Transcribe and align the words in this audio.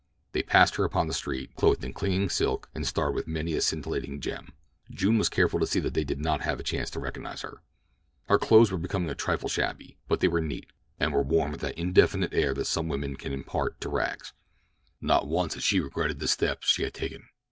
They 0.31 0.41
passed 0.41 0.77
her 0.77 0.83
upon 0.83 1.05
the 1.05 1.13
street, 1.13 1.55
clothed 1.55 1.83
in 1.85 1.93
clinging 1.93 2.29
silk 2.29 2.71
and 2.73 2.87
starred 2.87 3.13
with 3.13 3.27
many 3.27 3.53
a 3.53 3.61
scintillating 3.61 4.19
gem. 4.19 4.51
June 4.89 5.19
was 5.19 5.29
careful 5.29 5.59
to 5.59 5.67
see 5.67 5.79
that 5.79 5.93
they 5.93 6.03
did 6.03 6.19
not 6.19 6.41
have 6.41 6.59
a 6.59 6.63
chance 6.63 6.89
to 6.89 6.99
recognize 6.99 7.43
her. 7.43 7.61
Her 8.27 8.39
clothes 8.39 8.71
were 8.71 8.79
becoming 8.79 9.11
a 9.11 9.13
trifle 9.13 9.47
shabby; 9.47 9.99
but 10.07 10.19
they 10.19 10.27
were 10.27 10.41
neat, 10.41 10.71
and 10.99 11.13
were 11.13 11.21
worn 11.21 11.51
with 11.51 11.61
that 11.61 11.77
indefinable 11.77 12.35
air 12.35 12.55
that 12.55 12.65
some 12.65 12.87
women 12.87 13.15
can 13.15 13.31
impart 13.31 13.79
to 13.81 13.89
rags. 13.89 14.33
Not 15.01 15.27
once 15.27 15.51
yet 15.53 15.57
had 15.57 15.63
she 15.65 15.79
regretted 15.79 16.19
the 16.19 16.27
step 16.27 16.63
she 16.63 16.81
had 16.81 16.95
taken. 16.95 17.29